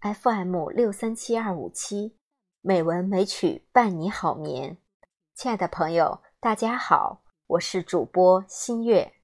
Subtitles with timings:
[0.00, 2.16] FM 六三七二五七，
[2.60, 4.76] 美文美曲伴你好眠。
[5.34, 9.14] 亲爱的朋友，大家好，我是主播新月。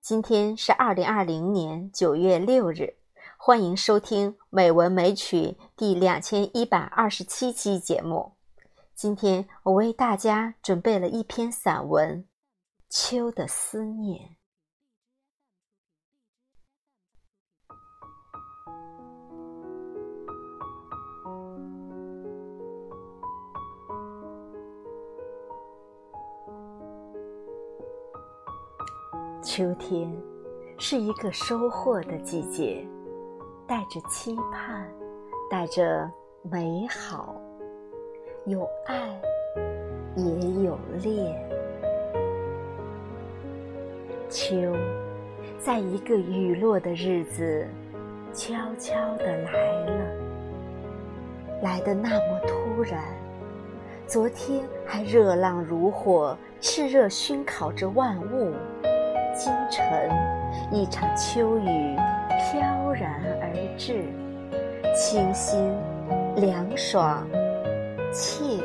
[0.00, 2.96] 今天是二零二零年九月六日，
[3.38, 5.38] 欢迎收听《美文美曲》
[5.76, 8.32] 第两千一百二十七期节目。
[8.94, 12.24] 今天我为大家准备了一篇散文
[12.88, 14.20] 《秋的思念》。
[29.46, 30.12] 秋天
[30.76, 32.84] 是一个收获的季节，
[33.64, 34.84] 带着期盼，
[35.48, 36.10] 带着
[36.42, 37.40] 美好，
[38.46, 39.08] 有爱，
[40.16, 41.48] 也有恋。
[44.28, 44.56] 秋，
[45.60, 47.68] 在一个雨落的日子，
[48.32, 53.00] 悄悄地来了，来得那么突然。
[54.08, 58.52] 昨天还热浪如火，炽热熏烤着万物。
[59.36, 59.86] 清晨，
[60.70, 61.94] 一场秋雨
[62.50, 64.02] 飘然而至，
[64.94, 65.76] 清新、
[66.36, 67.22] 凉爽、
[68.10, 68.62] 惬意。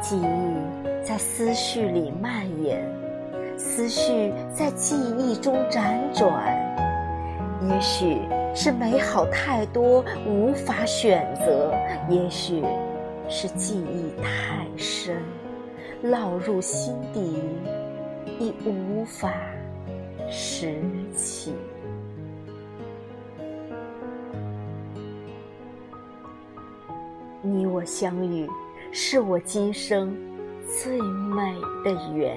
[0.00, 2.80] 记忆在思绪里蔓延，
[3.58, 6.56] 思绪在记忆中辗转。
[7.68, 8.22] 也许
[8.54, 11.74] 是美好太多，无法选择；
[12.08, 12.64] 也许
[13.28, 15.20] 是记忆太深。
[16.04, 17.42] 烙入心底，
[18.38, 19.34] 已无法
[20.30, 20.80] 拾
[21.16, 21.52] 起。
[27.42, 28.48] 你我相遇，
[28.92, 30.16] 是我今生
[30.66, 32.36] 最美的缘。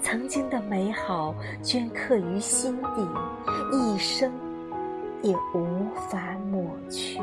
[0.00, 3.08] 曾经的美好镌刻于心底，
[3.72, 4.32] 一生
[5.22, 7.20] 也无法抹去。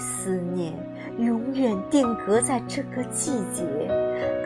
[0.00, 0.72] 思念
[1.18, 3.64] 永远定格在这个季节，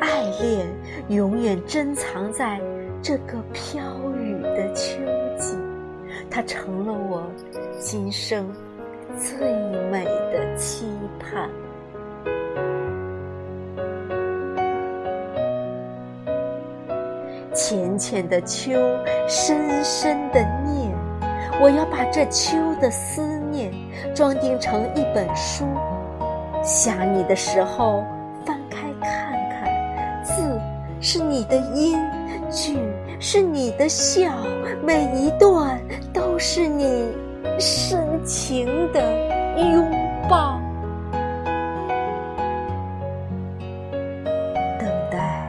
[0.01, 0.67] 爱恋
[1.09, 2.61] 永远珍藏在
[3.01, 3.83] 这个飘
[4.19, 4.99] 雨的秋
[5.39, 5.57] 季，
[6.29, 7.23] 它成了我
[7.79, 8.53] 今生
[9.17, 9.39] 最
[9.91, 10.87] 美的期
[11.21, 11.49] 盼。
[17.55, 18.73] 浅浅的秋，
[19.29, 20.93] 深深的念，
[21.63, 23.44] 我要把这秋的思。
[24.15, 25.65] 装订成一本书，
[26.63, 28.05] 想你的时候
[28.47, 30.61] 翻开看看，字
[31.01, 31.99] 是你的音，
[32.49, 32.79] 句
[33.19, 34.31] 是你的笑，
[34.85, 35.81] 每一段
[36.13, 37.09] 都是你
[37.59, 39.03] 深情的
[39.57, 39.85] 拥
[40.29, 40.61] 抱。
[44.79, 45.45] 等待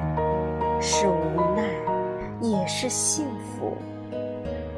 [0.81, 1.63] 是无奈，
[2.41, 3.77] 也是幸福，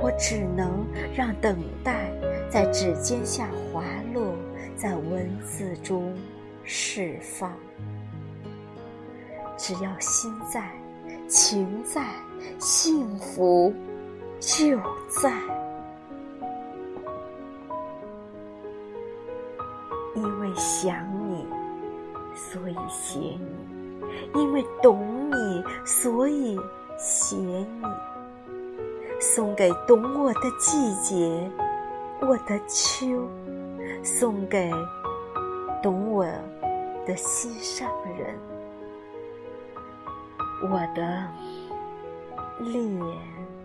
[0.02, 1.56] 我只能让等
[1.86, 2.12] 待。
[2.50, 4.34] 在指尖下滑落，
[4.76, 6.16] 在文字中
[6.64, 7.54] 释放。
[9.58, 10.72] 只要心在，
[11.28, 12.06] 情在，
[12.60, 13.74] 幸福
[14.40, 14.78] 就
[15.22, 15.34] 在。
[20.16, 20.96] 因为想
[21.30, 21.46] 你，
[22.34, 26.58] 所以写你；因为懂你，所以
[26.98, 27.68] 写你。
[29.20, 31.52] 送给懂我的季节。
[32.20, 33.30] 我的秋，
[34.04, 34.72] 送给
[35.84, 36.26] 懂我
[37.06, 38.38] 的心上人，
[40.64, 41.28] 我的
[42.60, 43.57] 脸。